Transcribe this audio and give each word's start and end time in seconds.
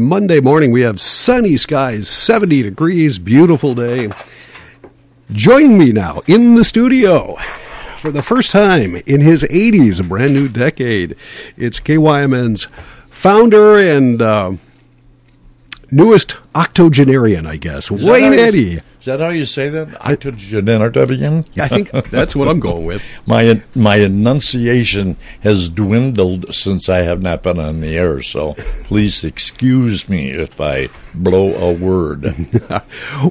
Monday 0.00 0.40
morning, 0.40 0.72
we 0.72 0.80
have 0.80 1.00
sunny 1.00 1.56
skies, 1.56 2.08
70 2.08 2.64
degrees, 2.64 3.20
beautiful 3.20 3.76
day. 3.76 4.10
Join 5.30 5.78
me 5.78 5.92
now 5.92 6.20
in 6.26 6.56
the 6.56 6.64
studio 6.64 7.38
for 7.98 8.10
the 8.10 8.20
first 8.20 8.50
time 8.50 8.96
in 9.06 9.20
his 9.20 9.44
80s, 9.44 10.00
a 10.00 10.02
brand 10.02 10.34
new 10.34 10.48
decade. 10.48 11.14
It's 11.56 11.78
KYMN's 11.78 12.66
founder 13.08 13.78
and 13.78 14.20
uh, 14.20 14.54
newest 15.92 16.38
octogenarian, 16.54 17.46
I 17.46 17.56
guess, 17.56 17.90
Wayne 17.90 18.02
how 18.02 18.16
you- 18.30 18.40
Eddy. 18.40 18.80
Is 18.98 19.06
that 19.06 19.20
how 19.20 19.28
you 19.28 19.44
say 19.44 19.68
that? 19.68 20.00
Octogenarian? 20.00 21.44
I 21.60 21.68
think 21.68 21.90
that's 22.10 22.34
what 22.34 22.48
I'm 22.48 22.58
going 22.60 22.86
with. 22.86 23.02
My 23.26 23.62
my 23.74 23.96
enunciation 23.96 25.18
has 25.40 25.68
dwindled 25.68 26.54
since 26.54 26.88
I 26.88 26.98
have 27.02 27.22
not 27.22 27.42
been 27.42 27.58
on 27.58 27.80
the 27.82 27.98
air, 27.98 28.22
so 28.22 28.54
please 28.84 29.22
excuse 29.24 30.08
me 30.08 30.30
if 30.30 30.58
I 30.60 30.88
blow 31.14 31.54
a 31.54 31.72
word. 31.72 32.34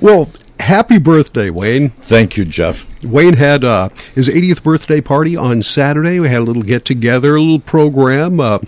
Well, 0.01 0.29
happy 0.63 0.97
birthday, 0.97 1.49
Wayne. 1.49 1.89
Thank 1.89 2.37
you, 2.37 2.45
Jeff. 2.45 2.87
Wayne 3.03 3.35
had 3.35 3.63
uh, 3.63 3.89
his 4.15 4.27
80th 4.29 4.63
birthday 4.63 5.01
party 5.01 5.35
on 5.35 5.61
Saturday. 5.61 6.19
We 6.19 6.29
had 6.29 6.39
a 6.39 6.43
little 6.43 6.63
get 6.63 6.85
together, 6.85 7.35
a 7.35 7.41
little 7.41 7.59
program. 7.59 8.39
Uh, 8.39 8.59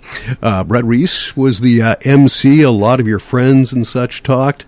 uh, 0.42 0.64
Brett 0.64 0.84
Reese 0.84 1.36
was 1.36 1.60
the 1.60 1.82
uh, 1.82 1.96
MC. 2.02 2.62
A 2.62 2.70
lot 2.70 3.00
of 3.00 3.06
your 3.08 3.18
friends 3.18 3.72
and 3.72 3.86
such 3.86 4.22
talked. 4.22 4.64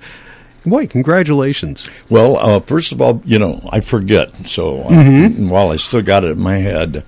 Boy, 0.66 0.86
congratulations. 0.86 1.88
Well, 2.10 2.36
uh, 2.36 2.60
first 2.60 2.92
of 2.92 3.00
all, 3.00 3.22
you 3.24 3.38
know, 3.38 3.60
I 3.72 3.80
forget. 3.80 4.34
So 4.46 4.82
uh, 4.82 4.88
Mm-hmm. 4.90 5.48
while 5.48 5.70
I 5.70 5.76
still 5.76 6.02
got 6.02 6.24
it 6.24 6.32
in 6.32 6.40
my 6.40 6.56
head, 6.58 7.04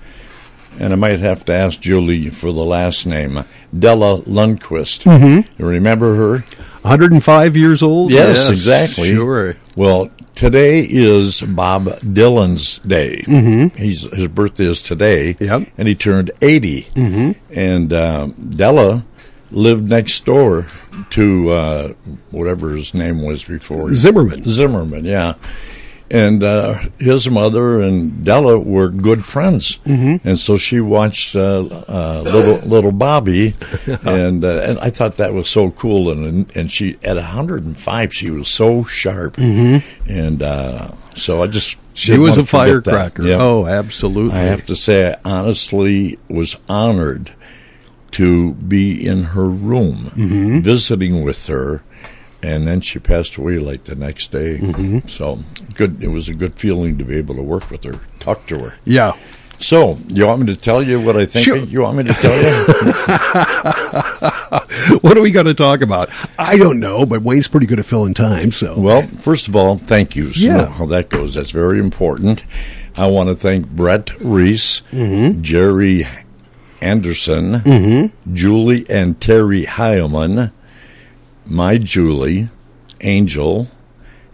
and 0.79 0.93
I 0.93 0.97
might 0.97 1.19
have 1.21 1.45
to 1.47 1.53
ask 1.53 1.81
Julie 1.81 2.31
for 2.31 2.53
the 2.53 2.65
last 2.65 3.07
name, 3.07 3.45
Della 3.77 4.23
Lundquist. 4.23 5.05
Mm-hmm. 5.05 5.63
Remember 5.63 6.15
her? 6.15 6.45
105 6.83 7.57
years 7.57 7.83
old? 7.83 8.11
Yes, 8.11 8.49
exactly. 8.49 9.11
Sure. 9.11 9.55
Well, 9.77 10.09
today 10.35 10.81
is 10.89 11.41
Bob 11.43 11.85
Dylan's 12.01 12.79
day. 12.81 13.23
Mm-hmm. 13.27 13.77
He's 13.77 14.03
his 14.15 14.29
birthday 14.29 14.67
is 14.67 14.83
today. 14.83 15.37
Yep. 15.41 15.69
and 15.77 15.89
he 15.89 15.95
turned 15.95 16.31
80 16.41 16.83
Mm-hmm. 16.95 17.59
And 17.59 17.93
um, 17.93 18.33
Della 18.51 19.05
lived 19.51 19.91
next 19.91 20.25
door 20.25 20.67
to 21.11 21.51
uh, 21.51 21.89
whatever 22.31 22.71
his 22.71 22.95
name 22.95 23.23
was 23.23 23.45
before 23.45 23.95
Zimmerman. 23.95 24.45
Zimmerman, 24.49 25.05
yeah. 25.05 25.35
And 26.13 26.43
uh, 26.43 26.75
his 26.99 27.31
mother 27.31 27.81
and 27.81 28.25
Della 28.25 28.59
were 28.59 28.89
good 28.89 29.25
friends, 29.25 29.79
mm-hmm. 29.87 30.27
and 30.27 30.37
so 30.39 30.57
she 30.57 30.81
watched 30.81 31.37
uh, 31.37 31.63
uh, 31.89 32.23
little 32.25 32.69
little 32.69 32.91
Bobby, 32.91 33.55
and 33.87 34.45
uh, 34.45 34.61
and 34.67 34.79
I 34.81 34.91
thought 34.91 35.19
that 35.19 35.35
was 35.35 35.49
so 35.49 35.71
cool. 35.71 36.11
And 36.11 36.51
and 36.57 36.69
she 36.69 36.97
at 37.05 37.15
105, 37.15 38.13
she 38.13 38.31
was 38.31 38.49
so 38.49 38.83
sharp, 38.83 39.37
mm-hmm. 39.37 40.11
and 40.11 40.43
uh, 40.43 40.91
so 41.15 41.43
I 41.45 41.47
just 41.47 41.79
She 41.95 42.19
was 42.19 42.37
a 42.37 42.41
want 42.41 42.49
to 42.51 42.57
forget 42.57 42.85
that. 42.85 42.91
firecracker. 42.91 43.29
Yeah. 43.29 43.37
Oh, 43.41 43.67
absolutely. 43.67 44.37
I 44.37 44.43
have 44.51 44.67
to 44.67 44.75
say, 44.75 45.15
I 45.25 45.31
honestly 45.31 46.19
was 46.29 46.59
honored 46.69 47.31
to 48.13 48.55
be 48.55 49.07
in 49.07 49.23
her 49.25 49.49
room, 49.49 50.11
Mm-hmm. 50.17 50.61
visiting 50.63 51.23
with 51.23 51.47
her, 51.47 51.83
and 52.43 52.67
then 52.67 52.81
she 52.81 52.99
passed 52.99 53.37
away 53.37 53.59
like 53.59 53.85
the 53.85 53.95
next 53.95 54.33
day. 54.33 54.59
Mm-hmm. 54.59 55.01
So 55.09 55.39
good. 55.75 56.03
It 56.03 56.09
was 56.09 56.29
a 56.29 56.35
good 56.35 56.55
feeling 56.59 56.99
to 56.99 57.05
be 57.05 57.17
able 57.17 57.35
to 57.37 57.43
work 57.43 57.71
with 57.71 57.85
her, 57.85 58.01
talk 58.19 58.47
to 58.47 58.59
her. 58.59 58.75
Yeah. 58.85 59.13
So 59.59 59.99
you 60.09 60.27
want 60.27 60.41
me 60.41 60.47
to 60.55 60.57
tell 60.57 60.83
you 60.83 60.99
what 61.01 61.19
I 61.19 61.27
think? 61.27 61.45
Sure. 61.45 61.57
You 61.59 61.83
want 61.83 61.99
me 61.99 62.05
to 62.05 62.15
tell 62.15 62.35
you? 62.43 62.65
What 65.03 65.17
are 65.17 65.21
we 65.21 65.31
going 65.31 65.47
to 65.47 65.55
talk 65.55 65.81
about? 65.83 66.09
I 66.39 66.57
don't 66.57 66.81
know, 66.81 67.05
but 67.07 67.23
Wayne's 67.23 67.49
pretty 67.49 67.67
good 67.67 67.79
at 67.79 67.87
filling 67.87 68.15
time, 68.15 68.51
so. 68.53 68.79
Well, 68.79 69.07
first 69.21 69.49
of 69.49 69.55
all, 69.57 69.77
thank 69.79 70.17
you. 70.17 70.33
So 70.33 70.45
Yeah. 70.47 70.67
how 70.67 70.87
that 70.87 71.09
goes. 71.09 71.35
That's 71.35 71.51
very 71.51 71.79
important. 71.79 72.45
I 72.97 73.07
want 73.07 73.29
to 73.29 73.35
thank 73.35 73.69
Brett 73.69 74.19
Reese, 74.21 74.81
Jerry 75.41 76.07
Anderson, 76.81 78.13
Julie 78.33 78.87
and 78.89 79.21
Terry 79.21 79.65
Heilman, 79.67 80.51
my 81.51 81.77
Julie, 81.77 82.49
Angel, 83.01 83.69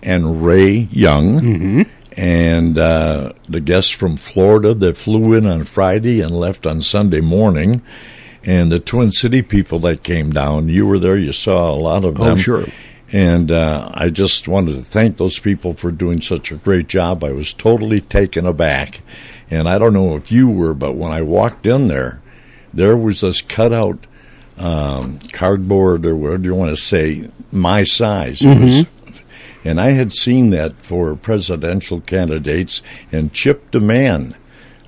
and 0.03 0.45
Ray 0.45 0.89
Young, 0.93 1.87
and 2.17 2.79
uh, 2.79 3.33
the 3.49 3.61
guests 3.61 3.91
from 3.91 4.17
Florida 4.17 4.75
that 4.75 4.97
flew 4.97 5.33
in 5.33 5.47
on 5.47 5.65
Friday 5.65 6.21
and 6.21 6.31
left 6.31 6.67
on 6.67 6.81
Sunday 6.81 7.21
morning. 7.21 7.83
And 8.45 8.71
the 8.71 8.79
Twin 8.79 9.11
City 9.11 9.43
people 9.43 9.81
that 9.81 10.05
came 10.05 10.31
down, 10.31 10.69
you 10.69 10.87
were 10.87 11.01
there, 11.01 11.17
you 11.17 11.33
saw 11.33 11.71
a 11.71 11.75
lot 11.75 12.05
of 12.05 12.15
them. 12.15 12.23
Oh, 12.23 12.27
them. 12.27 12.39
sure. 12.39 12.67
And 13.13 13.51
uh, 13.51 13.91
I 13.93 14.09
just 14.09 14.47
wanted 14.47 14.77
to 14.77 14.83
thank 14.83 15.17
those 15.17 15.39
people 15.39 15.73
for 15.73 15.91
doing 15.91 16.21
such 16.21 16.53
a 16.53 16.57
great 16.57 16.87
job. 16.87 17.25
I 17.25 17.33
was 17.33 17.53
totally 17.53 18.01
taken 18.01 18.47
aback. 18.47 19.01
And 19.51 19.69
I 19.69 19.79
don't 19.79 19.95
know 19.95 20.17
if 20.17 20.31
you 20.31 20.49
were, 20.49 20.75
but 20.75 20.95
when 20.95 21.13
I 21.13 21.23
walked 21.23 21.67
in 21.67 21.89
there, 21.89 22.21
there 22.73 22.97
was 22.97 23.21
this 23.21 23.41
cutout 23.41 24.07
um, 24.59 25.19
cardboard 25.33 26.07
or 26.07 26.17
whatever 26.17 26.45
you 26.45 26.55
want 26.55 26.71
to 26.71 26.83
say, 26.83 27.29
my 27.53 27.85
size. 27.85 28.43
It 28.43 28.61
was, 28.61 28.87
and 29.65 29.81
I 29.81 29.91
had 29.91 30.13
seen 30.13 30.51
that 30.51 30.75
for 30.77 31.15
presidential 31.17 32.01
candidates, 32.01 32.83
and 33.11 33.33
Chip 33.33 33.71
DeMann 33.71 34.35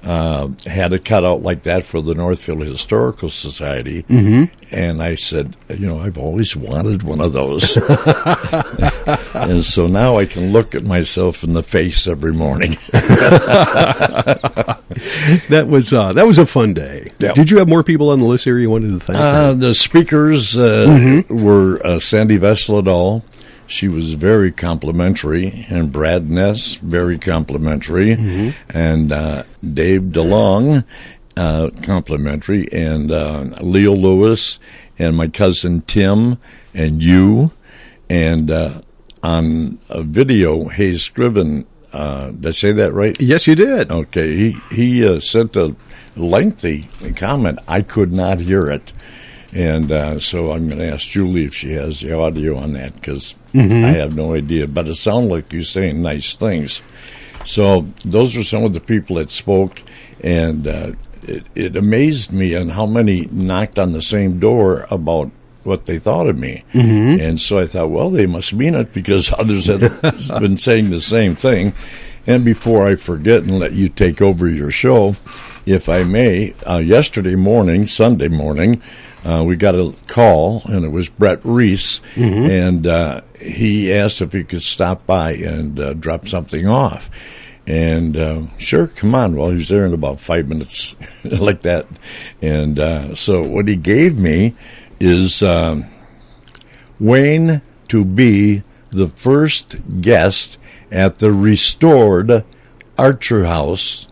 uh, 0.03 0.49
had 0.67 0.93
a 0.93 0.99
cutout 0.99 1.43
like 1.43 1.65
that 1.65 1.85
for 1.85 2.01
the 2.01 2.15
Northfield 2.15 2.63
Historical 2.63 3.29
Society. 3.29 4.03
Mm-hmm. 4.05 4.75
And 4.75 5.03
I 5.03 5.15
said, 5.15 5.57
you 5.69 5.87
know, 5.87 6.01
I've 6.01 6.19
always 6.19 6.55
wanted 6.55 7.03
one 7.03 7.21
of 7.21 7.33
those. 7.33 7.77
and 9.35 9.65
so 9.65 9.87
now 9.87 10.17
I 10.17 10.27
can 10.27 10.53
look 10.53 10.75
at 10.75 10.85
myself 10.85 11.43
in 11.43 11.55
the 11.55 11.63
face 11.63 12.07
every 12.07 12.33
morning. 12.33 12.77
That 15.49 15.69
was 15.69 15.93
uh, 15.93 16.13
that 16.15 16.27
was 16.27 16.39
a 16.39 16.47
fun 16.47 16.75
day. 16.75 17.13
Did 17.19 17.51
you 17.51 17.59
have 17.59 17.69
more 17.69 17.83
people 17.83 18.11
on 18.11 18.19
the 18.19 18.25
list 18.25 18.45
here 18.45 18.59
you 18.59 18.71
wanted 18.71 18.91
to 18.91 18.99
thank? 18.99 19.19
Uh, 19.19 19.53
the 19.55 19.75
speakers 19.75 20.57
uh, 20.57 21.23
were 21.29 21.85
uh, 21.87 21.99
Sandy 21.99 22.39
Vesladal. 22.39 23.23
She 23.69 23.87
was 23.87 24.15
very 24.15 24.51
complimentary, 24.51 25.67
and 25.69 25.93
Brad 25.93 26.29
Ness, 26.31 26.75
very 26.77 27.19
complimentary, 27.19 28.13
and 28.71 29.13
uh, 29.13 29.45
Dave 29.63 30.03
DeLong, 30.03 30.85
uh, 31.37 31.71
complimentary, 31.83 32.67
and 32.73 33.13
uh, 33.13 33.41
Leo 33.61 33.93
Lewis, 33.93 34.59
and 34.99 35.17
my 35.17 35.29
cousin 35.29 35.83
Tim, 35.83 36.39
and 36.75 37.03
you, 37.03 37.51
and 38.09 38.51
uh, 38.51 38.81
on 39.23 39.79
a 39.91 40.03
video, 40.03 40.69
Hayes 40.69 41.03
Scriven. 41.05 41.67
Uh, 41.93 42.31
did 42.31 42.47
I 42.47 42.51
say 42.51 42.73
that 42.73 42.93
right? 42.93 43.19
yes, 43.21 43.47
you 43.47 43.55
did. 43.55 43.91
Okay, 43.91 44.35
he 44.37 44.57
he 44.71 45.07
uh, 45.07 45.21
sent 45.21 45.57
a 45.57 45.75
lengthy 46.17 46.89
comment. 47.17 47.59
I 47.69 47.83
could 47.83 48.13
not 48.13 48.41
hear 48.41 48.69
it, 48.71 48.93
and 49.55 49.91
uh, 49.91 50.21
so 50.21 50.53
I'm 50.53 50.67
going 50.67 50.79
to 50.79 50.93
ask 50.93 51.09
Julie 51.09 51.45
if 51.45 51.55
she 51.55 51.73
has 51.73 52.01
the 52.01 52.19
audio 52.19 52.59
on 52.59 52.75
that 52.75 52.95
because 52.95 53.37
I 53.55 53.59
have 53.59 54.15
no 54.15 54.35
idea. 54.35 54.69
But 54.69 54.89
it 54.89 54.95
sounded 54.95 55.31
like 55.31 55.53
you 55.53 55.63
saying 55.63 56.03
nice 56.03 56.37
things. 56.37 56.83
So 57.45 57.87
those 58.05 58.37
are 58.37 58.45
some 58.45 58.65
of 58.65 58.75
the 58.75 58.81
people 58.81 59.17
that 59.17 59.31
spoke, 59.31 59.83
and 60.23 60.67
uh, 60.67 60.93
it, 61.23 61.45
it 61.55 61.77
amazed 61.77 62.33
me 62.33 62.55
on 62.55 62.69
how 62.69 62.87
many 62.87 63.27
knocked 63.27 63.79
on 63.79 63.93
the 63.93 64.03
same 64.03 64.39
door 64.39 64.87
about 64.91 65.31
what 65.63 65.87
they 65.87 65.99
thought 65.99 66.27
of 66.27 66.39
me. 66.39 66.65
Mm-hmm. 66.73 67.21
And 67.21 67.41
so 67.41 67.59
I 67.59 67.67
thought, 67.67 67.91
well, 67.91 68.11
they 68.11 68.27
must 68.27 68.53
mean 68.53 68.75
it 68.75 68.93
because 68.93 69.33
others 69.39 69.67
have 69.67 69.81
been 70.41 70.59
saying 70.59 70.91
the 70.91 71.01
same 71.01 71.37
thing. 71.37 71.75
And 72.27 72.45
before 72.45 72.87
I 72.87 72.97
forget 72.97 73.43
and 73.43 73.59
let 73.59 73.73
you 73.73 73.89
take 73.89 74.21
over 74.21 74.49
your 74.49 74.71
show, 74.71 75.17
if 75.65 75.89
I 75.89 76.03
may, 76.03 76.55
uh, 76.69 76.79
yesterday 76.79 77.35
morning, 77.35 77.87
Sunday 77.87 78.29
morning, 78.29 78.83
uh, 79.29 79.45
we 79.45 79.57
got 79.57 79.75
a 79.75 79.95
call, 80.07 80.63
and 80.65 80.87
it 80.87 80.89
was 80.89 81.11
Brett 81.11 81.41
Reese, 81.45 82.01
and 82.51 82.87
uh, 82.87 83.21
he 83.39 83.93
asked 83.93 84.23
if 84.23 84.33
he 84.33 84.43
could 84.43 84.63
stop 84.63 85.05
by 85.07 85.33
and 85.33 85.79
uh, 85.79 85.93
drop 85.93 86.27
something 86.27 86.67
off. 86.67 87.11
And 87.67 88.17
uh, 88.17 88.43
sure, 88.57 88.87
come 88.87 89.15
on. 89.15 89.37
Well, 89.37 89.51
he 89.51 89.57
was 89.57 89.69
there 89.69 89.85
in 89.85 89.93
about 89.93 90.19
five 90.19 90.49
minutes, 90.49 90.97
like 91.25 91.61
that. 91.63 91.87
And 92.41 92.79
uh, 92.79 93.15
so, 93.15 93.43
what 93.43 93.69
he 93.69 93.77
gave 93.77 94.19
me 94.19 94.55
is 94.99 95.43
um, 95.43 95.85
Wayne 96.99 97.61
to 97.89 98.05
be 98.07 98.63
the 98.91 99.09
first 99.09 100.01
guest 100.01 100.57
at 100.91 101.19
the 101.19 101.33
restored 101.33 102.47
Archer 102.97 103.45
House 103.45 104.09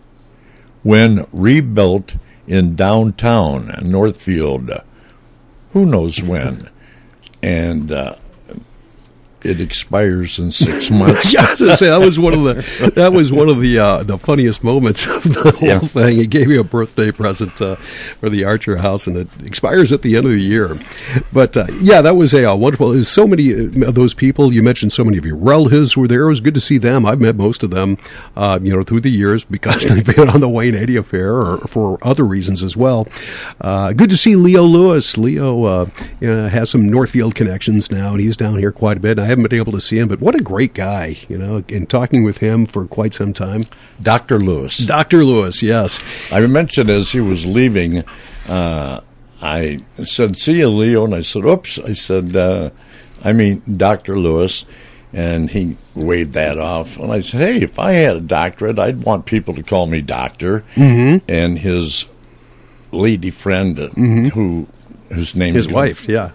when 0.83 1.25
rebuilt 1.33 2.17
in 2.47 2.77
downtown 2.77 3.75
Northfield. 3.83 4.71
Who 5.77 5.85
knows 5.85 6.23
when? 6.23 6.71
And 7.43 7.93
uh, 7.93 8.17
it 9.47 9.61
expires 9.61 10.39
in 10.39 10.51
six 10.51 10.91
months. 11.03 11.33
yeah, 11.33 11.47
I 11.47 11.51
was 11.65 11.79
say 11.79 11.87
that 11.89 12.01
was 12.01 12.19
one 12.19 12.35
of 12.35 12.43
the 12.45 12.91
that 12.97 13.13
was 13.13 13.33
one 13.33 13.49
of 13.49 13.61
the 13.61 13.79
uh, 13.79 14.03
the 14.03 14.19
funniest 14.19 14.63
moments 14.65 15.07
of 15.07 15.23
the 15.23 15.53
whole 15.59 15.69
Yeah. 15.69 15.79
thing. 15.79 16.17
He 16.17 16.27
gave 16.27 16.49
me 16.49 16.57
a 16.57 16.65
birthday 16.65 17.11
present 17.13 17.61
uh, 17.61 17.77
for 18.21 18.29
the 18.29 18.45
Archer 18.45 18.77
House, 18.77 19.07
and 19.07 19.17
it 19.17 19.29
expires 19.45 19.93
at 19.93 20.03
the 20.03 20.17
end 20.17 20.27
of 20.27 20.33
the 20.33 20.41
year. 20.41 20.79
But 21.33 21.57
uh, 21.57 21.67
yeah, 21.81 22.03
that 22.03 22.17
was 22.17 22.35
a 22.35 22.51
uh, 22.51 22.57
wonderful. 22.57 22.91
There's 22.91 23.09
so 23.09 23.27
many 23.27 23.53
uh, 23.55 23.89
of 23.89 23.95
those 23.95 24.15
people 24.15 24.53
you 24.53 24.63
mentioned. 24.63 24.93
So 24.93 25.05
many 25.05 25.19
of 25.19 25.25
your 25.25 25.37
relatives 25.37 25.97
were 25.97 26.09
there. 26.09 26.23
It 26.25 26.29
was 26.29 26.41
good 26.41 26.55
to 26.55 26.61
see 26.61 26.79
them. 26.79 27.07
I've 27.07 27.21
met 27.21 27.37
most 27.37 27.63
of 27.63 27.71
them, 27.71 27.99
uh, 28.37 28.59
you 28.63 28.75
know, 28.75 28.83
through 28.83 29.01
the 29.03 29.11
years 29.11 29.45
because 29.45 29.85
they've 29.87 30.05
been 30.05 30.29
on 30.29 30.41
the 30.41 30.49
Wayne 30.49 30.75
Eddy 30.75 30.97
affair 30.97 31.33
or 31.35 31.59
for 31.69 31.99
other 32.03 32.25
reasons 32.25 32.63
as 32.63 32.77
well. 32.77 33.07
Uh, 33.61 33.93
good 33.93 34.11
to 34.11 34.17
see 34.17 34.37
Leo 34.37 34.63
Lewis. 34.63 35.17
Leo 35.17 35.65
uh, 35.65 35.91
you 36.21 36.29
know, 36.29 36.49
has 36.49 36.71
some 36.71 36.89
Northfield 36.89 37.35
connections 37.35 37.91
now, 37.91 38.13
and 38.13 38.21
he's 38.21 38.37
down 38.37 38.59
here 38.59 38.73
quite 38.73 38.97
a 38.97 39.01
bit. 39.01 39.19
I 39.19 39.27
haven't 39.37 39.51
been 39.51 39.59
able 39.59 39.73
to 39.73 39.81
see 39.81 39.99
him, 39.99 40.09
but 40.09 40.21
what 40.21 40.35
a 40.35 40.43
great 40.43 40.75
guy, 40.75 41.17
you 41.29 41.37
know, 41.37 41.63
and 41.69 41.89
talking 41.89 42.25
with 42.25 42.39
him 42.39 42.67
for 42.67 42.87
quite 42.87 43.15
some 43.15 43.33
time. 43.33 43.63
Dr. 44.01 44.39
Lewis. 44.39 44.79
Dr. 44.79 45.25
Lewis, 45.25 45.63
yes. 45.63 46.03
I 46.31 46.41
mentioned 46.47 46.91
as 46.91 47.11
he 47.11 47.21
was 47.21 47.45
leaving, 47.45 48.03
uh, 48.49 49.01
I 49.43 49.81
said, 50.03 50.39
"See 50.39 50.59
you, 50.59 50.69
Leo," 50.69 51.05
and 51.05 51.15
I 51.15 51.21
said, 51.21 51.45
"Oops," 51.45 51.79
I 51.81 51.93
said, 51.93 52.35
uh, 52.35 52.71
"I 53.23 53.35
mean, 53.35 53.63
Doctor 53.77 54.19
Lewis," 54.19 54.65
and 55.13 55.51
he 55.51 55.77
waved 55.95 56.33
that 56.33 56.59
off. 56.59 56.99
And 56.99 57.13
I 57.13 57.21
said, 57.21 57.41
"Hey, 57.41 57.61
if 57.61 57.79
I 57.79 57.93
had 57.93 58.17
a 58.17 58.21
doctorate, 58.21 58.79
I'd 58.79 59.05
want 59.05 59.27
people 59.27 59.53
to 59.55 59.63
call 59.63 59.87
me 59.87 60.01
doctor." 60.01 60.65
Mm-hmm. 60.75 61.31
And 61.31 61.59
his 61.59 62.07
lady 62.93 63.31
friend, 63.31 63.79
uh, 63.79 63.89
who 63.89 64.69
whose 65.11 65.35
name 65.37 65.55
His 65.55 65.67
is- 65.67 65.73
wife, 65.73 66.09
yeah. 66.09 66.31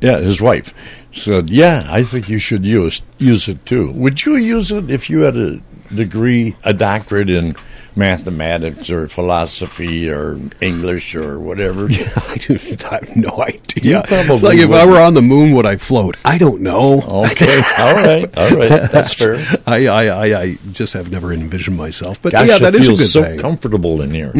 yeah, 0.00 0.18
his 0.18 0.40
wife 0.40 0.74
said, 1.12 1.50
"Yeah, 1.50 1.86
I 1.88 2.02
think 2.02 2.28
you 2.28 2.38
should 2.38 2.64
use 2.66 3.02
use 3.18 3.48
it 3.48 3.64
too. 3.66 3.90
Would 3.92 4.24
you 4.24 4.36
use 4.36 4.70
it 4.72 4.90
if 4.90 5.08
you 5.10 5.20
had 5.22 5.36
a 5.36 5.60
degree, 5.94 6.54
a 6.64 6.72
doctorate 6.74 7.30
in 7.30 7.52
mathematics 7.96 8.90
or 8.90 9.08
philosophy 9.08 10.08
or 10.10 10.38
English 10.60 11.14
or 11.14 11.40
whatever?" 11.40 11.84
I, 12.16 12.36
do, 12.36 12.58
I 12.90 12.94
have 12.94 13.16
no 13.16 13.42
idea. 13.42 13.98
You 13.98 14.02
probably 14.06 14.34
it's 14.34 14.42
like 14.42 14.58
if 14.58 14.64
I 14.70 14.84
wouldn't. 14.84 14.90
were 14.90 15.00
on 15.00 15.14
the 15.14 15.22
moon, 15.22 15.52
would 15.52 15.66
I 15.66 15.76
float? 15.76 16.16
I 16.24 16.38
don't 16.38 16.60
know. 16.60 17.02
Okay, 17.32 17.56
all 17.78 17.94
right, 17.94 18.38
all 18.38 18.50
right, 18.50 18.90
that's 18.90 19.14
fair. 19.14 19.44
I, 19.66 19.86
I, 19.86 20.04
I, 20.06 20.40
I 20.42 20.58
just 20.72 20.92
have 20.92 21.10
never 21.10 21.32
envisioned 21.32 21.76
myself. 21.76 22.20
But 22.22 22.32
Gosh, 22.32 22.48
yeah, 22.48 22.58
that 22.58 22.74
is 22.74 22.80
a 22.80 22.84
feels 22.84 22.98
good 23.00 23.08
so 23.08 23.22
thing. 23.22 23.40
comfortable 23.40 24.00
in 24.02 24.10
here. 24.12 24.32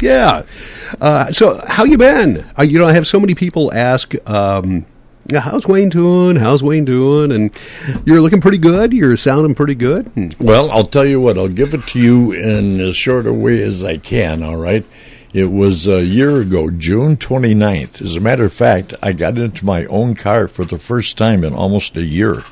Yeah. 0.00 0.44
Uh, 1.00 1.32
so, 1.32 1.60
how 1.66 1.84
you 1.84 1.96
been? 1.96 2.44
Uh, 2.58 2.62
you 2.62 2.78
know, 2.78 2.86
I 2.86 2.92
have 2.92 3.06
so 3.06 3.18
many 3.20 3.34
people 3.34 3.72
ask, 3.72 4.14
um, 4.28 4.84
yeah, 5.28 5.40
"How's 5.40 5.66
Wayne 5.66 5.88
doing? 5.88 6.36
How's 6.36 6.62
Wayne 6.62 6.84
doing?" 6.84 7.32
And 7.32 7.50
you're 8.04 8.20
looking 8.20 8.40
pretty 8.40 8.58
good. 8.58 8.92
You're 8.92 9.16
sounding 9.16 9.54
pretty 9.54 9.74
good. 9.74 10.06
Hmm. 10.08 10.28
Well, 10.40 10.70
I'll 10.70 10.84
tell 10.84 11.06
you 11.06 11.20
what, 11.20 11.38
I'll 11.38 11.48
give 11.48 11.74
it 11.74 11.86
to 11.88 11.98
you 12.00 12.32
in 12.32 12.80
as 12.80 12.96
short 12.96 13.26
a 13.26 13.32
way 13.32 13.62
as 13.62 13.84
I 13.84 13.96
can, 13.96 14.42
all 14.42 14.56
right? 14.56 14.84
It 15.32 15.50
was 15.50 15.86
a 15.86 16.04
year 16.04 16.42
ago, 16.42 16.68
June 16.70 17.16
29th. 17.16 18.02
As 18.02 18.16
a 18.16 18.20
matter 18.20 18.44
of 18.44 18.52
fact, 18.52 18.94
I 19.02 19.12
got 19.12 19.38
into 19.38 19.64
my 19.64 19.86
own 19.86 20.14
car 20.14 20.46
for 20.46 20.66
the 20.66 20.78
first 20.78 21.16
time 21.16 21.42
in 21.42 21.54
almost 21.54 21.96
a 21.96 22.02
year. 22.02 22.44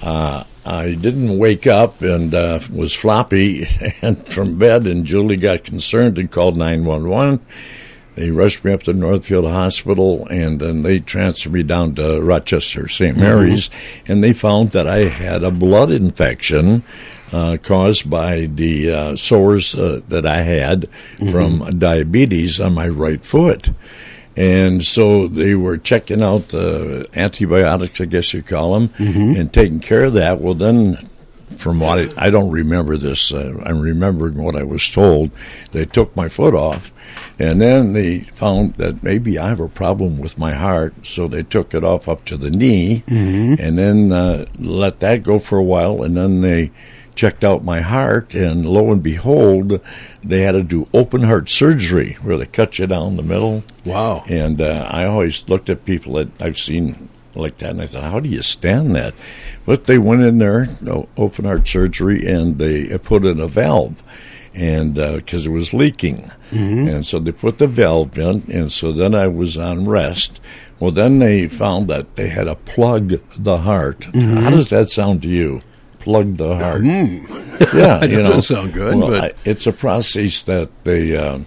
Uh, 0.00 0.44
I 0.64 0.94
didn't 0.94 1.38
wake 1.38 1.66
up 1.66 2.02
and 2.02 2.32
uh, 2.32 2.60
was 2.72 2.94
floppy 2.94 3.66
and 4.02 4.24
from 4.28 4.56
bed, 4.56 4.86
and 4.86 5.04
Julie 5.04 5.36
got 5.36 5.64
concerned 5.64 6.18
and 6.18 6.30
called 6.30 6.56
911. 6.56 7.40
They 8.16 8.30
rushed 8.30 8.64
me 8.64 8.72
up 8.72 8.82
to 8.84 8.92
Northfield 8.94 9.44
Hospital, 9.44 10.26
and 10.28 10.58
then 10.58 10.82
they 10.82 10.98
transferred 10.98 11.52
me 11.52 11.62
down 11.62 11.94
to 11.96 12.20
Rochester 12.20 12.88
St. 12.88 13.16
Mary's, 13.16 13.70
and 14.08 14.24
they 14.24 14.32
found 14.32 14.72
that 14.72 14.86
I 14.86 15.04
had 15.04 15.44
a 15.44 15.50
blood 15.50 15.90
infection 15.90 16.82
uh, 17.30 17.58
caused 17.62 18.08
by 18.08 18.46
the 18.46 18.90
uh, 18.90 19.16
sores 19.16 19.74
uh, 19.74 20.00
that 20.08 20.24
I 20.26 20.42
had 20.42 20.88
from 21.30 21.78
diabetes 21.78 22.60
on 22.60 22.72
my 22.74 22.88
right 22.88 23.22
foot. 23.24 23.70
And 24.34 24.84
so 24.84 25.28
they 25.28 25.54
were 25.54 25.78
checking 25.78 26.22
out 26.22 26.48
the 26.48 27.06
antibiotics, 27.14 28.00
I 28.00 28.04
guess 28.04 28.32
you 28.34 28.42
call 28.42 28.78
them, 28.78 28.90
and 29.36 29.52
taking 29.52 29.80
care 29.80 30.04
of 30.04 30.12
that. 30.14 30.40
Well, 30.40 30.54
then 30.54 30.98
from 31.56 31.80
what 31.80 31.98
I, 31.98 32.26
I 32.26 32.30
don't 32.30 32.50
remember 32.50 32.96
this. 32.96 33.32
Uh, 33.32 33.60
I'm 33.64 33.80
remembering 33.80 34.36
what 34.36 34.56
I 34.56 34.62
was 34.64 34.88
told. 34.88 35.30
They 35.72 35.84
took 35.84 36.14
my 36.16 36.28
foot 36.28 36.54
off, 36.54 36.92
and 37.38 37.60
then 37.60 37.92
they 37.92 38.20
found 38.20 38.74
that 38.74 39.02
maybe 39.02 39.38
I 39.38 39.48
have 39.48 39.60
a 39.60 39.68
problem 39.68 40.18
with 40.18 40.38
my 40.38 40.54
heart, 40.54 40.94
so 41.06 41.28
they 41.28 41.42
took 41.42 41.74
it 41.74 41.84
off 41.84 42.08
up 42.08 42.24
to 42.26 42.36
the 42.36 42.50
knee, 42.50 43.04
and 43.08 43.78
then 43.78 44.12
uh, 44.12 44.46
let 44.58 45.00
that 45.00 45.22
go 45.22 45.38
for 45.38 45.58
a 45.58 45.64
while, 45.64 46.02
and 46.02 46.16
then 46.16 46.40
they 46.40 46.72
checked 47.14 47.42
out 47.42 47.64
my 47.64 47.80
heart, 47.80 48.34
and 48.34 48.66
lo 48.66 48.92
and 48.92 49.02
behold, 49.02 49.80
they 50.22 50.42
had 50.42 50.52
to 50.52 50.62
do 50.62 50.86
open 50.92 51.22
heart 51.22 51.48
surgery 51.48 52.18
where 52.22 52.36
they 52.36 52.44
cut 52.46 52.78
you 52.78 52.86
down 52.86 53.16
the 53.16 53.22
middle. 53.22 53.64
Wow. 53.86 54.22
And 54.28 54.60
uh, 54.60 54.86
I 54.90 55.06
always 55.06 55.48
looked 55.48 55.70
at 55.70 55.86
people 55.86 56.14
that 56.14 56.42
I've 56.42 56.58
seen 56.58 57.08
like 57.36 57.58
that, 57.58 57.70
and 57.70 57.82
I 57.82 57.86
thought, 57.86 58.04
how 58.04 58.20
do 58.20 58.28
you 58.28 58.42
stand 58.42 58.94
that? 58.94 59.14
But 59.64 59.84
they 59.84 59.98
went 59.98 60.22
in 60.22 60.38
there, 60.38 60.66
no, 60.80 61.08
open 61.16 61.44
heart 61.44 61.66
surgery, 61.66 62.26
and 62.26 62.58
they 62.58 62.96
put 62.98 63.24
in 63.24 63.40
a 63.40 63.46
valve, 63.46 64.02
and 64.54 64.98
uh, 64.98 65.16
because 65.16 65.46
it 65.46 65.50
was 65.50 65.74
leaking, 65.74 66.30
mm-hmm. 66.50 66.88
and 66.88 67.06
so 67.06 67.18
they 67.18 67.32
put 67.32 67.58
the 67.58 67.66
valve 67.66 68.16
in, 68.18 68.42
and 68.50 68.72
so 68.72 68.92
then 68.92 69.14
I 69.14 69.26
was 69.28 69.58
on 69.58 69.86
rest. 69.88 70.40
Well, 70.78 70.90
then 70.90 71.18
they 71.20 71.48
found 71.48 71.88
that 71.88 72.16
they 72.16 72.28
had 72.28 72.44
to 72.44 72.54
plug 72.54 73.14
the 73.36 73.58
heart. 73.58 74.00
Mm-hmm. 74.00 74.36
How 74.36 74.50
does 74.50 74.68
that 74.70 74.90
sound 74.90 75.22
to 75.22 75.28
you? 75.28 75.62
Plug 76.00 76.36
the 76.36 76.54
heart. 76.54 76.82
Mm-hmm. 76.82 77.76
Yeah, 77.76 77.98
That 77.98 78.10
you 78.10 78.18
doesn't 78.18 78.34
know, 78.34 78.40
sound 78.40 78.72
good, 78.74 78.96
Well, 78.96 79.08
but- 79.08 79.24
I, 79.24 79.32
it's 79.44 79.66
a 79.66 79.72
process 79.72 80.42
that 80.42 80.68
they 80.84 81.16
uh, 81.16 81.40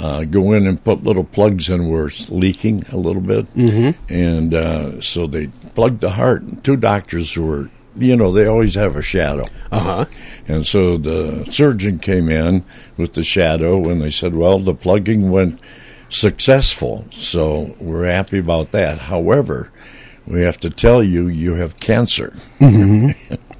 uh, 0.00 0.24
go 0.24 0.52
in 0.52 0.66
and 0.66 0.82
put 0.82 1.04
little 1.04 1.24
plugs 1.24 1.68
in 1.68 1.88
where 1.88 2.06
it's 2.06 2.28
leaking 2.30 2.82
a 2.92 2.96
little 2.96 3.22
bit, 3.22 3.44
mm-hmm. 3.54 4.12
and 4.12 4.54
uh, 4.54 5.00
so 5.00 5.26
they 5.26 5.46
plugged 5.74 6.00
the 6.00 6.10
heart. 6.10 6.64
Two 6.64 6.76
doctors 6.76 7.32
who 7.34 7.44
were, 7.44 7.70
you 7.96 8.16
know, 8.16 8.32
they 8.32 8.46
always 8.46 8.74
have 8.74 8.96
a 8.96 9.02
shadow, 9.02 9.44
Uh 9.70 9.80
huh. 9.80 10.04
and 10.48 10.66
so 10.66 10.96
the 10.96 11.44
surgeon 11.50 11.98
came 11.98 12.28
in 12.28 12.64
with 12.96 13.12
the 13.12 13.22
shadow, 13.22 13.88
and 13.90 14.00
they 14.02 14.10
said, 14.10 14.34
"Well, 14.34 14.58
the 14.58 14.74
plugging 14.74 15.30
went 15.30 15.60
successful, 16.08 17.04
so 17.12 17.74
we're 17.80 18.06
happy 18.06 18.38
about 18.38 18.70
that. 18.72 18.98
However." 18.98 19.70
We 20.26 20.42
have 20.42 20.58
to 20.58 20.70
tell 20.70 21.02
you 21.02 21.26
you 21.28 21.54
have 21.54 21.80
cancer. 21.80 22.32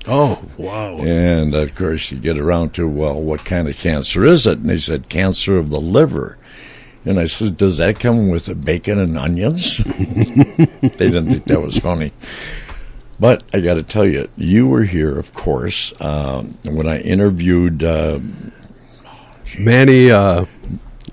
Oh, 0.09 0.43
wow. 0.57 0.97
And 0.99 1.55
of 1.55 1.75
course, 1.75 2.11
you 2.11 2.19
get 2.19 2.39
around 2.39 2.75
to, 2.75 2.89
well, 2.89 3.21
what 3.21 3.45
kind 3.45 3.69
of 3.69 3.77
cancer 3.77 4.25
is 4.25 4.47
it? 4.47 4.59
And 4.59 4.69
they 4.71 4.79
said, 4.79 5.09
cancer 5.09 5.57
of 5.59 5.71
the 5.71 5.81
liver. 5.81 6.39
And 7.05 7.19
I 7.19 7.27
said, 7.27 7.57
does 7.57 7.79
that 7.79 7.99
come 7.99 8.29
with 8.29 8.49
a 8.49 8.55
bacon 8.55 8.99
and 8.99 9.17
onions? 9.19 9.77
they 9.79 10.65
didn't 11.11 11.31
think 11.31 11.45
that 11.47 11.61
was 11.61 11.79
funny. 11.79 12.13
But 13.19 13.43
I 13.53 13.61
got 13.61 13.75
to 13.75 13.83
tell 13.83 14.07
you, 14.07 14.29
you 14.37 14.67
were 14.69 14.85
here, 14.85 15.19
of 15.19 15.35
course, 15.35 15.93
um, 16.01 16.57
when 16.65 16.89
I 16.89 17.01
interviewed. 17.01 17.85
Uh, 17.85 18.21
Manny, 19.59 20.11
uh, 20.11 20.47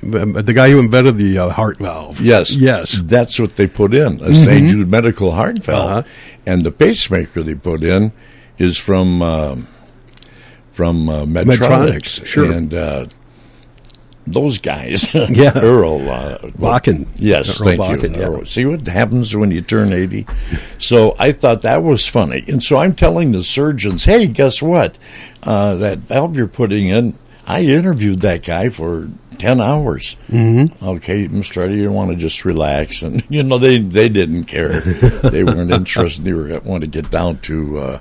the 0.01 0.53
guy 0.55 0.69
who 0.69 0.79
invented 0.79 1.17
the 1.17 1.37
uh, 1.39 1.49
heart 1.49 1.77
valve. 1.79 2.21
yes, 2.21 2.55
Yes. 2.55 2.99
that's 3.03 3.39
what 3.39 3.55
they 3.55 3.67
put 3.67 3.93
in 3.93 4.21
a 4.23 4.33
St. 4.33 4.69
Jude 4.69 4.89
medical 4.89 5.31
heart 5.31 5.59
valve, 5.59 5.89
Uh-huh. 5.89 6.03
and 6.45 6.63
the 6.63 6.71
pacemaker 6.71 7.41
they 7.43 7.55
put 7.55 7.83
in 7.83 8.11
is 8.57 8.77
from 8.77 9.21
um 9.21 9.67
from 10.71 11.09
uh, 11.09 11.25
Medtronics. 11.25 11.57
Medtronics, 11.57 12.25
sure. 12.25 12.51
and 12.51 12.73
uh, 12.73 13.07
those 14.27 14.59
guys, 14.59 15.11
Yeah. 15.13 15.53
Earl 15.55 16.09
uh, 16.09 16.37
Bakken. 16.39 17.07
Yes, 17.15 17.59
Earl 17.59 17.65
thank 17.67 17.81
Bakken, 17.81 18.15
you. 18.15 18.37
yeah. 18.37 18.43
See 18.43 18.65
what 18.65 18.85
happens 18.87 19.35
when 19.35 19.49
you 19.51 19.61
turn 19.61 19.91
80? 19.93 20.27
So 20.79 21.15
I 21.17 21.31
thought 21.31 21.61
that 21.63 21.81
was 21.81 22.05
funny. 22.05 22.43
And 22.47 22.63
so 22.63 22.77
I'm 22.77 22.93
telling 22.93 23.31
the 23.31 23.41
surgeons, 23.41 24.03
hey, 24.05 24.27
guess 24.27 24.61
what? 24.61 24.97
Uh, 25.43 25.75
that 25.75 25.99
valve 25.99 26.35
you're 26.35 26.47
putting 26.47 26.89
in, 26.89 27.15
I 27.47 27.61
interviewed 27.63 28.21
that 28.21 28.43
guy 28.45 28.69
for 28.69 29.07
10 29.39 29.61
hours. 29.61 30.15
Mm-hmm. 30.29 30.85
Okay, 30.85 31.27
Mr. 31.27 31.63
Eddy, 31.63 31.75
you 31.77 31.91
want 31.91 32.11
to 32.11 32.17
just 32.17 32.43
relax. 32.45 33.01
And, 33.01 33.23
you 33.29 33.41
know, 33.43 33.57
they, 33.57 33.79
they 33.79 34.09
didn't 34.09 34.43
care. 34.45 34.81
they 34.81 35.43
weren't 35.43 35.71
interested. 35.71 36.25
They 36.25 36.33
were 36.33 36.59
want 36.59 36.81
to 36.81 36.87
get 36.87 37.09
down 37.09 37.39
to. 37.39 37.79
Uh, 37.79 37.99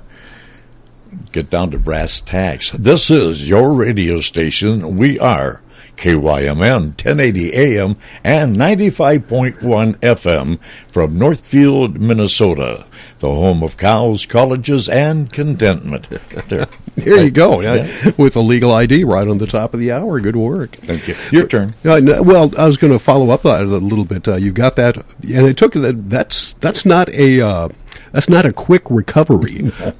get 1.31 1.49
down 1.49 1.71
to 1.71 1.77
brass 1.77 2.21
tacks. 2.21 2.71
This 2.71 3.09
is 3.09 3.47
your 3.49 3.73
radio 3.73 4.19
station. 4.19 4.97
We 4.97 5.19
are 5.19 5.61
KYMN 5.97 6.93
1080 7.03 7.53
AM 7.55 7.97
and 8.23 8.55
95.1 8.55 9.57
FM 9.95 10.59
from 10.91 11.17
Northfield, 11.17 11.99
Minnesota, 11.99 12.85
the 13.19 13.29
home 13.29 13.63
of 13.63 13.77
cows, 13.77 14.25
colleges, 14.25 14.87
and 14.87 15.31
contentment. 15.31 16.07
There. 16.47 16.67
There 16.95 17.23
you 17.23 17.31
go. 17.31 17.61
Yeah. 17.61 18.11
With 18.15 18.35
a 18.35 18.41
legal 18.41 18.71
ID 18.71 19.03
right 19.03 19.27
on 19.27 19.37
the 19.37 19.47
top 19.47 19.73
of 19.73 19.79
the 19.79 19.91
hour. 19.91 20.19
Good 20.19 20.35
work. 20.35 20.77
Thank 20.77 21.07
you. 21.07 21.15
Your 21.31 21.47
turn. 21.47 21.75
Uh, 21.83 21.99
well, 22.21 22.51
I 22.57 22.67
was 22.67 22.77
going 22.77 22.93
to 22.93 22.99
follow 22.99 23.29
up 23.31 23.45
on 23.45 23.61
it 23.61 23.67
a 23.67 23.77
little 23.77 24.05
bit. 24.05 24.27
Uh, 24.27 24.35
you 24.35 24.51
got 24.51 24.75
that, 24.77 24.97
and 24.97 25.45
it 25.45 25.57
took 25.57 25.73
that. 25.73 26.09
That's 26.09 26.53
that's 26.53 26.85
not 26.85 27.09
a 27.09 27.41
uh, 27.41 27.69
that's 28.17 28.29
not 28.29 28.47
a 28.47 28.51
quick 28.51 28.81
recovery 28.89 29.67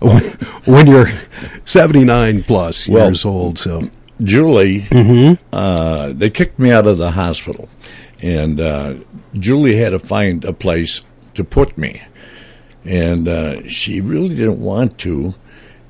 when, 0.65 0.87
you're 0.87 1.07
79 1.65 2.41
plus 2.41 2.87
Well- 2.87 3.05
years 3.09 3.23
old. 3.23 3.59
So 3.59 3.91
Julie, 4.23 4.87
uh, 5.53 6.13
they 6.13 6.31
kicked 6.31 6.57
me 6.57 6.71
out 6.71 6.87
of 6.87 6.97
the 6.97 7.11
hospital, 7.11 7.69
and 8.19 8.59
uh, 8.59 8.95
Julie 9.35 9.75
had 9.77 9.91
to 9.91 9.99
find 9.99 10.43
a 10.45 10.51
place 10.51 11.01
to 11.35 11.43
put 11.43 11.77
me, 11.77 12.01
and 12.83 13.27
uh, 13.27 13.67
she 13.67 14.01
really 14.01 14.29
didn't 14.33 14.61
want 14.61 14.97
to, 14.97 15.35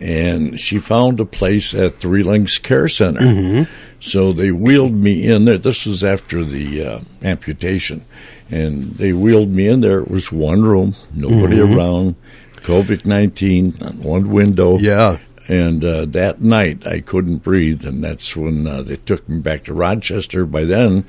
and 0.01 0.59
she 0.59 0.79
found 0.79 1.21
a 1.21 1.25
place 1.25 1.73
at 1.73 2.01
Three 2.01 2.23
Links 2.23 2.57
Care 2.57 2.89
Center. 2.89 3.69
So 4.01 4.33
they 4.33 4.51
wheeled 4.51 4.93
me 4.95 5.25
in 5.25 5.45
there. 5.45 5.57
This 5.57 5.85
was 5.85 6.03
after 6.03 6.43
the 6.43 6.83
uh, 6.85 6.99
amputation, 7.23 8.03
and 8.49 8.93
they 8.95 9.13
wheeled 9.13 9.49
me 9.49 9.67
in 9.67 9.81
there. 9.81 9.99
It 9.99 10.09
was 10.11 10.31
one 10.31 10.63
room, 10.63 10.93
nobody 11.13 11.59
around, 11.59 12.15
COVID 12.57 13.05
nineteen, 13.05 13.71
one 13.71 14.29
window. 14.31 14.77
yeah, 14.77 15.17
And 15.49 15.83
uh, 15.85 16.05
that 16.07 16.41
night, 16.41 16.85
I 16.87 16.99
couldn't 17.01 17.37
breathe, 17.43 17.85
and 17.85 18.03
that's 18.03 18.35
when 18.35 18.67
uh, 18.67 18.81
they 18.83 18.97
took 18.97 19.27
me 19.29 19.39
back 19.39 19.63
to 19.65 19.73
Rochester. 19.73 20.45
By 20.45 20.65
then, 20.65 21.05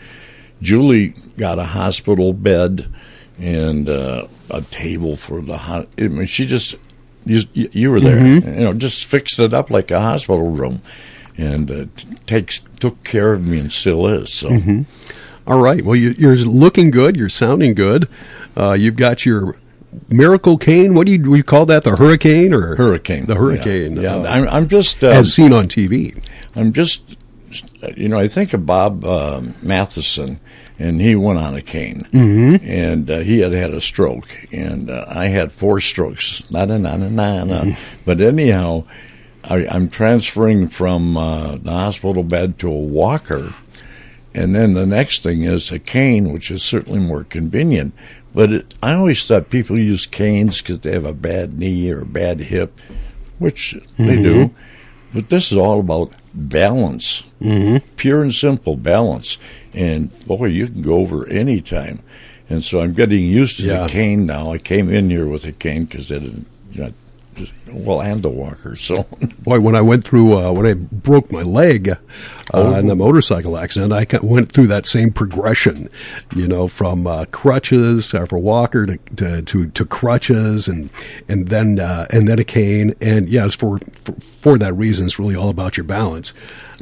Julie 0.63 1.15
got 1.37 1.59
a 1.59 1.65
hospital 1.65 2.33
bed 2.33 2.89
and 3.39 3.89
uh, 3.89 4.27
a 4.51 4.63
table 4.63 5.17
for 5.17 5.41
the. 5.41 5.57
Ho- 5.59 5.87
I 5.97 6.03
mean, 6.09 6.27
she 6.27 6.47
just 6.47 6.75
you, 7.25 7.43
you 7.53 7.91
were 7.91 8.01
there, 8.01 8.19
you 8.27 8.41
know, 8.65 8.73
just 8.75 9.05
fixed 9.05 9.39
it 9.39 9.53
up 9.55 9.71
like 9.71 9.91
a 9.91 10.01
hospital 10.01 10.51
room, 10.51 10.83
and 11.37 11.71
uh, 11.71 11.85
t- 11.97 12.09
takes 12.27 12.61
took 12.81 13.03
care 13.05 13.33
of 13.33 13.47
me 13.47 13.59
and 13.59 13.73
still 13.73 14.07
is. 14.09 14.33
So. 14.33 14.49
All 15.49 15.61
right. 15.61 15.83
Well, 15.83 15.97
you, 15.97 16.15
you're 16.19 16.37
looking 16.37 16.91
good. 16.91 17.17
You're 17.17 17.31
sounding 17.31 17.75
good. 17.75 18.09
Uh, 18.55 18.73
you've 18.73 18.97
got 18.97 19.25
your 19.25 19.57
miracle 20.09 20.59
cane. 20.59 20.95
What 20.95 21.07
do 21.07 21.13
you, 21.13 21.35
you 21.35 21.43
call 21.43 21.65
that? 21.67 21.85
The 21.85 21.97
hurricane 21.97 22.53
or 22.53 22.77
Hurricane, 22.77 23.27
The 23.27 23.35
hurricane. 23.35 23.97
Yeah, 23.97 24.17
uh. 24.17 24.25
I'm, 24.29 24.49
I'm 24.49 24.69
just 24.69 25.03
um, 25.03 25.13
as 25.13 25.33
seen 25.33 25.55
on 25.55 25.67
TV. 25.67 26.23
I'm 26.55 26.75
just, 26.75 27.17
you 27.97 28.09
know, 28.09 28.19
I 28.19 28.27
think 28.27 28.53
of 28.53 28.67
Bob 28.67 29.07
uh, 29.07 29.41
Matheson, 29.63 30.39
and 30.79 31.01
he 31.01 31.17
went 31.17 31.39
on 31.39 31.55
a 31.55 31.63
cane, 31.63 32.03
mm-hmm. 32.13 32.57
and 32.69 33.11
uh, 33.11 33.19
he 33.21 33.41
had 33.41 33.53
had 33.53 33.73
a 33.73 33.81
stroke, 33.81 34.29
and 34.53 34.91
uh, 34.91 35.07
I 35.09 35.29
had 35.29 35.51
four 35.51 35.81
strokes. 35.81 36.51
Na 36.51 36.67
na 36.67 36.77
na 36.77 36.97
na 36.97 37.09
na 37.09 37.45
na. 37.45 37.77
But 38.05 38.21
anyhow, 38.21 38.85
I, 39.45 39.67
I'm 39.67 39.89
transferring 39.89 40.69
from 40.69 41.17
uh, 41.17 41.57
the 41.57 41.71
hospital 41.71 42.23
bed 42.23 42.59
to 42.59 42.69
a 42.69 42.79
walker, 42.79 43.55
and 44.39 44.55
then 44.55 44.75
the 44.75 44.87
next 44.87 45.23
thing 45.23 45.43
is 45.43 45.71
a 45.73 45.79
cane, 45.79 46.33
which 46.33 46.51
is 46.51 46.63
certainly 46.63 47.01
more 47.01 47.25
convenient. 47.25 47.93
But 48.35 48.53
it, 48.53 48.75
I 48.83 48.95
always 48.95 49.25
thought 49.27 49.51
people 49.51 49.79
use 49.79 50.07
canes 50.07 50.61
because 50.61 50.81
they 50.81 50.93
have 50.93 51.05
a 51.05 51.13
bad 51.13 51.59
knee 51.59 51.91
or 51.91 52.03
a 52.03 52.07
bad 52.07 52.41
hip, 52.41 52.79
which 53.39 53.75
they 53.97 54.23
do. 54.23 54.51
But 55.13 55.31
this 55.31 55.51
is 55.51 55.59
all 55.59 55.81
about 55.81 56.15
balance, 56.35 57.23
mm-hmm. 57.41 57.79
pure 57.97 58.23
and 58.23 58.35
simple 58.35 58.77
balance. 58.77 59.39
And 59.73 60.11
boy, 60.27 60.47
you 60.47 60.67
can 60.67 60.83
go 60.83 60.99
over 60.99 61.27
any 61.29 61.61
time. 61.61 62.03
And 62.51 62.63
so 62.63 62.81
I'm 62.81 62.93
getting 62.93 63.25
used 63.25 63.61
to 63.61 63.67
Yeah. 63.67 63.83
the 63.83 63.89
cane 63.89 64.27
now. 64.27 64.53
I 64.53 64.59
came 64.59 64.89
in 64.91 65.11
here 65.11 65.27
with 65.27 65.45
a 65.45 65.53
cane 65.53 65.85
because 65.85 66.11
it, 66.11 66.23
you 66.23 66.45
know, 66.75 66.93
just, 66.93 66.95
well, 67.73 68.01
and 68.01 68.23
the 68.23 68.29
walker. 68.29 68.77
So 68.77 69.03
Boy, 69.39 69.61
when 69.61 69.75
I 69.75 69.81
went 69.81 70.05
through 70.05 70.37
uh, 70.37 70.53
when 70.53 70.67
I 70.67 70.75
broke 70.75 71.31
my 71.31 71.43
leg 71.43 71.97
uh, 72.55 72.75
in 72.79 72.87
the 72.87 72.97
motorcycle 72.97 73.57
accident, 73.57 73.93
I 73.93 74.07
went 74.23 74.53
through 74.53 74.67
that 74.69 74.87
same 74.87 75.13
progression, 75.13 75.89
you 76.35 76.47
know, 76.47 76.69
from 76.69 77.07
uh, 77.07 77.25
crutches 77.27 78.13
uh, 78.15 78.27
for 78.27 78.39
walker 78.39 78.87
to, 78.87 78.99
to 79.17 79.43
to 79.43 79.69
to 79.71 79.85
crutches 79.85 80.69
and 80.69 80.91
and 81.29 81.49
then 81.49 81.81
uh, 81.81 82.07
and 82.11 82.29
then 82.29 82.39
a 82.39 82.45
cane. 82.45 82.95
And 83.01 83.29
yes, 83.29 83.55
for, 83.55 83.79
for 84.03 84.15
for 84.41 84.59
that 84.59 84.75
reason, 84.75 85.07
it's 85.07 85.19
really 85.19 85.37
all 85.37 85.51
about 85.51 85.77
your 85.77 85.85
balance. 85.85 86.35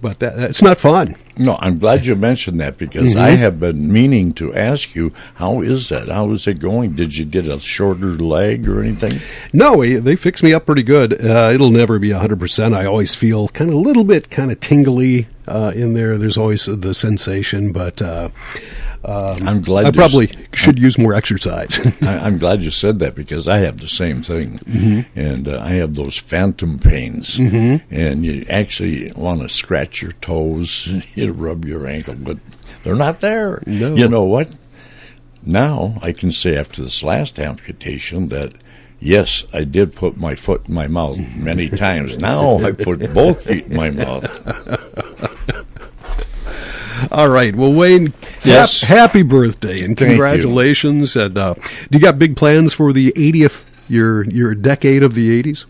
But 0.03 0.19
that, 0.21 0.39
it's 0.39 0.63
not 0.63 0.79
fun. 0.79 1.17
No, 1.39 1.59
I'm 1.61 1.79
glad 1.79 2.07
you 2.07 2.17
mentioned 2.17 2.61
that 2.61 2.79
because 2.79 3.15
I 3.15 3.31
have 3.31 3.61
been 3.61 3.93
meaning 3.93 4.33
to 4.35 4.55
ask 4.55 4.95
you, 4.95 5.13
how 5.35 5.61
is 5.61 5.91
that? 5.91 6.09
How 6.09 6.31
is 6.31 6.47
it 6.47 6.61
going? 6.61 6.95
Did 6.95 7.17
you 7.17 7.27
get 7.27 7.47
a 7.47 7.61
shorter 7.61 8.15
leg 8.15 8.67
or 8.67 8.83
anything? 8.83 9.21
No, 9.53 9.83
they 10.01 10.17
fixed 10.17 10.43
me 10.43 10.55
up 10.55 10.65
pretty 10.65 10.83
good. 10.83 11.13
Uh, 11.13 11.51
it'll 11.53 11.71
never 11.71 11.99
be 11.99 12.09
100%. 12.09 12.75
I 12.75 12.87
always 12.87 13.15
feel 13.15 13.49
kind 13.49 13.69
of 13.69 13.77
a 13.77 13.81
little 13.81 14.05
bit 14.05 14.31
kind 14.31 14.51
of 14.51 14.61
tingly 14.61 15.29
uh, 15.47 15.73
in 15.75 15.93
there. 15.93 16.17
There's 16.17 16.39
always 16.39 16.65
the 16.67 16.95
sensation, 16.95 17.71
but 17.71 18.01
uh, 18.01 18.31
um, 19.07 19.49
I'm 19.49 19.63
glad 19.63 19.87
I 19.87 19.91
probably 19.93 20.29
s- 20.29 20.37
should 20.53 20.79
use 20.79 20.99
more 20.99 21.15
exercise. 21.15 21.79
I, 22.03 22.19
I'm 22.19 22.39
glad 22.39 22.63
you 22.63 22.71
said 22.71 22.99
that 22.99 23.15
because 23.15 23.49
I 23.49 23.59
have 23.59 23.79
the 23.81 23.89
same 23.89 24.21
thing, 24.23 24.59
Mm-hmm. 24.59 25.19
and 25.19 25.49
uh, 25.49 25.61
I 25.63 25.71
have 25.81 25.95
those 25.95 26.17
phantom 26.17 26.79
pains, 26.79 27.39
and 27.39 28.25
you 28.25 28.45
actually 28.51 29.11
want 29.15 29.43
to 29.43 29.49
scratch 29.49 30.03
your 30.03 30.13
toes, 30.13 30.89
you 31.15 31.33
rub 31.33 31.65
your 31.65 31.87
ankle, 31.87 32.17
but 32.17 32.39
they're 32.83 32.95
not 32.95 33.21
there. 33.21 33.63
No. 33.67 33.95
You 33.95 34.09
know 34.09 34.25
what? 34.25 34.55
Now 35.45 35.97
I 36.03 36.13
can 36.13 36.31
say 36.31 36.57
after 36.57 36.83
this 36.83 37.03
last 37.03 37.39
amputation 37.39 38.29
that. 38.29 38.53
Yes, 38.99 39.45
I 39.53 39.65
did 39.65 39.95
put 39.95 40.17
my 40.17 40.35
foot 40.35 40.69
in 40.69 40.75
my 40.75 40.87
mouth 40.89 41.19
many 41.37 41.69
times. 41.87 42.17
Now 42.17 42.57
I 42.65 42.73
put 42.73 43.13
both 43.13 43.45
feet 43.45 43.67
in 43.67 43.77
my 43.77 43.91
mouth. 43.91 44.25
All 47.11 47.29
right. 47.29 47.55
Well, 47.55 47.73
Wayne, 47.73 48.13
Yes. 48.45 48.83
hap- 48.83 48.99
happy 48.99 49.23
birthday 49.23 49.77
and 49.83 49.97
Thank 49.97 50.01
you. 50.01 50.07
congratulations. 50.09 51.15
And 51.17 51.37
uh, 51.37 51.55
do 51.55 51.99
you 51.99 52.01
got 52.01 52.19
big 52.19 52.37
plans 52.37 52.73
for 52.73 52.93
the 52.93 53.13
80th, 53.13 53.65
your, 53.89 54.25
your 54.25 54.55
decade 54.55 55.03
of 55.03 55.15
the 55.15 55.43
80s? 55.43 55.65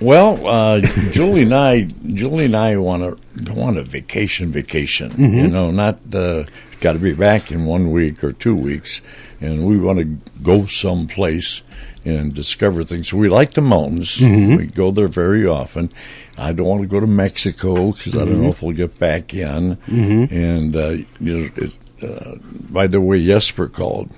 Well, 0.00 0.46
uh, 0.46 0.80
Julie 1.12 1.42
and 1.42 1.54
I, 1.54 1.82
Julie 1.82 2.46
and 2.46 2.56
I 2.56 2.76
want 2.76 3.18
to 3.46 3.52
want 3.52 3.78
a 3.78 3.84
vacation, 3.84 4.48
vacation. 4.48 5.10
Mm-hmm. 5.12 5.36
You 5.38 5.48
know, 5.48 5.70
not 5.70 6.00
uh, 6.12 6.44
got 6.80 6.94
to 6.94 6.98
be 6.98 7.12
back 7.14 7.50
in 7.52 7.64
one 7.64 7.90
week 7.92 8.22
or 8.24 8.32
two 8.32 8.56
weeks, 8.56 9.00
and 9.40 9.64
we 9.64 9.78
want 9.78 10.00
to 10.00 10.04
go 10.42 10.66
someplace 10.66 11.62
and 12.04 12.34
discover 12.34 12.84
things. 12.84 13.14
We 13.14 13.28
like 13.28 13.52
the 13.54 13.60
mountains. 13.62 14.18
Mm-hmm. 14.18 14.56
We 14.56 14.66
go 14.66 14.90
there 14.90 15.08
very 15.08 15.46
often. 15.46 15.90
I 16.36 16.52
don't 16.52 16.66
want 16.66 16.82
to 16.82 16.88
go 16.88 17.00
to 17.00 17.06
Mexico 17.06 17.92
because 17.92 18.14
I 18.14 18.18
don't 18.20 18.28
Mm-hmm. 18.34 18.42
know 18.42 18.48
if 18.50 18.62
we'll 18.62 18.72
get 18.76 18.98
back 18.98 19.32
in. 19.34 19.78
And 19.86 20.76
uh, 20.76 20.96
it, 21.20 21.74
uh, 22.02 22.34
by 22.70 22.86
the 22.88 23.00
way, 23.00 23.24
Jesper 23.24 23.68
called. 23.68 24.10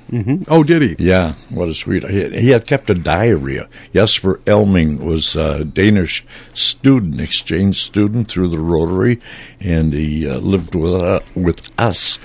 Oh, 0.48 0.64
did 0.64 0.82
he? 0.82 0.96
Yeah, 0.98 1.34
what 1.50 1.68
a 1.68 1.74
sweet. 1.74 2.08
He 2.08 2.18
had, 2.18 2.32
he 2.32 2.48
had 2.50 2.66
kept 2.66 2.88
a 2.90 2.94
diary. 2.94 3.60
Jesper 3.92 4.40
Elming 4.46 5.04
was 5.04 5.36
a 5.36 5.64
Danish 5.64 6.24
student, 6.54 7.20
exchange 7.20 7.82
student 7.82 8.28
through 8.28 8.48
the 8.48 8.60
Rotary, 8.60 9.20
and 9.60 9.92
he 9.92 10.26
uh, 10.28 10.38
lived 10.38 10.74
with 10.74 10.94
uh, 10.94 11.20
with 11.34 11.68
us. 11.78 12.18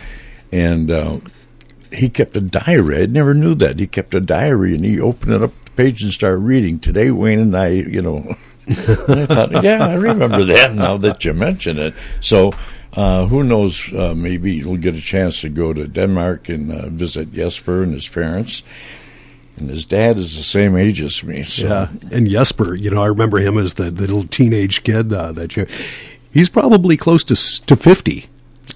And 0.53 0.89
uh, 0.89 1.17
he 1.91 2.09
kept 2.09 2.35
a 2.37 2.41
diary. 2.41 3.03
I 3.03 3.05
never 3.07 3.33
knew 3.33 3.53
that. 3.55 3.77
He 3.79 3.87
kept 3.87 4.15
a 4.15 4.21
diary, 4.21 4.73
and 4.73 4.85
he 4.85 4.99
opened 4.99 5.33
it 5.33 5.41
up 5.43 5.51
the 5.65 5.71
page 5.71 6.01
and 6.01 6.11
started 6.13 6.37
reading. 6.39 6.79
Today, 6.79 7.11
Wayne 7.11 7.39
and 7.39 7.55
I, 7.55 7.67
you 7.69 7.99
know, 8.01 8.35
I 8.69 9.25
thought, 9.25 9.63
yeah, 9.63 9.85
I 9.85 9.93
remember 9.93 10.43
that 10.45 10.73
now 10.73 10.97
that 10.97 11.25
you 11.25 11.33
mention 11.33 11.79
it. 11.79 11.93
So. 12.19 12.51
Uh, 12.93 13.25
who 13.25 13.41
knows? 13.41 13.81
Uh, 13.93 14.13
maybe 14.13 14.55
you'll 14.55 14.75
get 14.75 14.97
a 14.97 14.99
chance 14.99 15.39
to 15.39 15.47
go 15.47 15.71
to 15.71 15.87
Denmark 15.87 16.49
and 16.49 16.69
uh, 16.69 16.89
visit 16.89 17.31
Jesper 17.31 17.83
and 17.83 17.93
his 17.93 18.09
parents. 18.09 18.63
And 19.57 19.69
his 19.69 19.85
dad 19.85 20.17
is 20.17 20.35
the 20.35 20.43
same 20.43 20.75
age 20.75 21.01
as 21.01 21.23
me. 21.23 21.43
So. 21.43 21.67
Yeah, 21.67 21.87
and 22.11 22.27
Jesper, 22.29 22.75
you 22.75 22.89
know, 22.89 23.01
I 23.01 23.05
remember 23.05 23.39
him 23.39 23.57
as 23.57 23.75
the, 23.75 23.91
the 23.91 24.01
little 24.01 24.23
teenage 24.23 24.83
kid 24.83 25.13
uh, 25.13 25.31
that 25.31 25.55
you. 25.55 25.67
He's 26.33 26.49
probably 26.49 26.97
close 26.97 27.23
to 27.25 27.35
to 27.67 27.77
fifty 27.77 28.25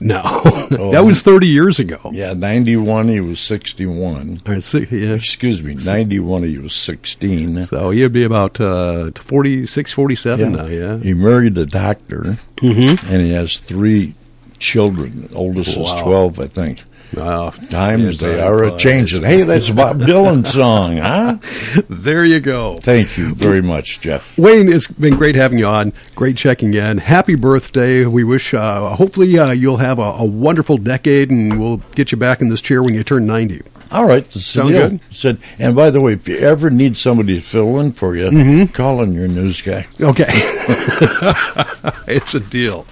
now. 0.01 0.41
that 0.69 1.03
was 1.05 1.21
thirty 1.21 1.47
years 1.47 1.79
ago. 1.79 1.99
Yeah, 2.11 2.33
91, 2.33 3.07
he 3.07 3.19
was 3.19 3.39
61. 3.39 4.39
I 4.45 4.59
see, 4.59 4.87
yeah. 4.91 5.13
Excuse 5.13 5.63
me, 5.63 5.75
91, 5.75 6.43
he 6.43 6.57
was 6.57 6.73
16. 6.73 7.63
So 7.63 7.89
he'd 7.91 8.11
be 8.13 8.23
about 8.23 8.59
uh, 8.59 9.11
46, 9.15 9.91
47 9.93 10.51
now. 10.53 10.65
Yeah. 10.67 10.97
He 10.97 11.13
married 11.13 11.57
a 11.57 11.65
doctor, 11.65 12.37
and 12.61 13.21
he 13.21 13.31
has 13.31 13.59
three 13.59 14.13
children. 14.59 15.27
The 15.27 15.35
oldest 15.35 15.77
is 15.77 15.93
12, 16.01 16.39
I 16.39 16.47
think. 16.47 16.83
Wow. 17.15 17.49
Times 17.69 18.19
they 18.19 18.39
are 18.39 18.63
a 18.63 18.77
changing. 18.77 19.23
Hey, 19.23 19.43
that's 19.43 19.69
Bob 19.69 20.01
Dylan 20.01 20.45
song, 20.45 20.97
huh? 20.97 21.37
There 21.89 22.25
you 22.25 22.39
go. 22.39 22.79
Thank 22.79 23.17
you 23.17 23.33
very 23.33 23.61
much, 23.61 24.01
Jeff. 24.01 24.37
Wayne, 24.37 24.71
it's 24.71 24.87
been 24.87 25.15
great 25.15 25.35
having 25.35 25.59
you 25.59 25.65
on. 25.65 25.93
Great 26.15 26.37
checking 26.37 26.73
in. 26.73 26.97
Happy 26.97 27.35
birthday. 27.35 28.05
We 28.05 28.23
wish, 28.23 28.53
uh, 28.53 28.95
hopefully, 28.95 29.37
uh, 29.39 29.51
you'll 29.51 29.77
have 29.77 29.99
a, 29.99 30.01
a 30.19 30.25
wonderful 30.25 30.77
decade 30.77 31.31
and 31.31 31.59
we'll 31.59 31.77
get 31.95 32.11
you 32.11 32.17
back 32.17 32.41
in 32.41 32.49
this 32.49 32.61
chair 32.61 32.83
when 32.83 32.93
you 32.93 33.03
turn 33.03 33.25
90. 33.25 33.61
All 33.91 34.05
right, 34.05 34.23
that's 34.23 34.45
Sound 34.45 34.69
deal. 34.73 34.89
good? 34.89 34.99
Said, 35.11 35.37
and 35.59 35.75
by 35.75 35.89
the 35.89 36.01
way, 36.01 36.13
if 36.13 36.27
you 36.27 36.37
ever 36.37 36.69
need 36.69 36.97
somebody 36.97 37.35
to 37.35 37.41
fill 37.45 37.79
in 37.79 37.91
for 37.93 38.15
you, 38.15 38.25
Mm-hmm. 38.29 38.73
call 38.73 38.99
on 38.99 39.13
your 39.13 39.27
news 39.27 39.61
guy. 39.61 39.87
Okay. 40.01 40.25
it's 42.07 42.33
a 42.33 42.39
deal. 42.39 42.85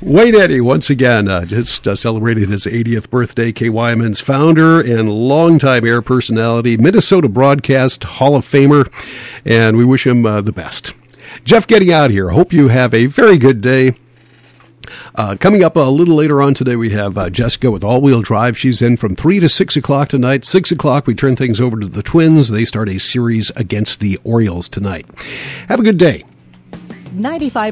Wayne 0.00 0.34
Eddy, 0.34 0.60
once 0.60 0.90
again, 0.90 1.28
uh, 1.28 1.44
just 1.44 1.86
uh, 1.86 1.94
celebrated 1.96 2.48
his 2.48 2.64
80th 2.66 3.10
birthday. 3.10 3.52
KYMN's 3.52 4.20
founder 4.20 4.80
and 4.80 5.08
longtime 5.08 5.86
air 5.86 6.02
personality, 6.02 6.76
Minnesota 6.76 7.28
Broadcast 7.28 8.04
Hall 8.04 8.34
of 8.36 8.44
Famer, 8.44 8.90
and 9.44 9.76
we 9.76 9.84
wish 9.84 10.06
him 10.06 10.26
uh, 10.26 10.40
the 10.40 10.52
best. 10.52 10.92
Jeff, 11.44 11.66
getting 11.66 11.92
out 11.92 12.10
here. 12.10 12.30
Hope 12.30 12.52
you 12.52 12.68
have 12.68 12.92
a 12.94 13.06
very 13.06 13.38
good 13.38 13.60
day. 13.60 13.94
Uh, 15.14 15.36
coming 15.38 15.62
up 15.62 15.76
a 15.76 15.80
little 15.80 16.14
later 16.14 16.42
on 16.42 16.54
today, 16.54 16.76
we 16.76 16.90
have 16.90 17.16
uh, 17.16 17.30
Jessica 17.30 17.70
with 17.70 17.84
all 17.84 18.00
wheel 18.00 18.22
drive. 18.22 18.58
She's 18.58 18.82
in 18.82 18.96
from 18.96 19.14
3 19.16 19.40
to 19.40 19.48
6 19.48 19.76
o'clock 19.76 20.08
tonight. 20.08 20.44
6 20.44 20.72
o'clock, 20.72 21.06
we 21.06 21.14
turn 21.14 21.36
things 21.36 21.60
over 21.60 21.78
to 21.78 21.86
the 21.86 22.02
Twins. 22.02 22.48
They 22.48 22.64
start 22.64 22.88
a 22.88 22.98
series 22.98 23.50
against 23.56 24.00
the 24.00 24.18
Orioles 24.24 24.68
tonight. 24.68 25.06
Have 25.68 25.80
a 25.80 25.84
good 25.84 25.98
day. 25.98 26.24
95 27.14 27.70